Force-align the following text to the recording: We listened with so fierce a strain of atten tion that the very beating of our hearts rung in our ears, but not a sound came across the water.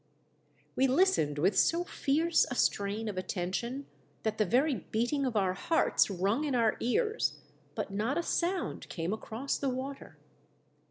We 0.75 0.87
listened 0.87 1.37
with 1.37 1.55
so 1.55 1.83
fierce 1.83 2.47
a 2.49 2.55
strain 2.55 3.07
of 3.07 3.19
atten 3.19 3.51
tion 3.51 3.85
that 4.23 4.39
the 4.39 4.47
very 4.47 4.73
beating 4.89 5.27
of 5.27 5.35
our 5.37 5.53
hearts 5.53 6.09
rung 6.09 6.43
in 6.43 6.55
our 6.55 6.75
ears, 6.79 7.37
but 7.75 7.91
not 7.91 8.17
a 8.17 8.23
sound 8.23 8.89
came 8.89 9.13
across 9.13 9.59
the 9.59 9.69
water. 9.69 10.17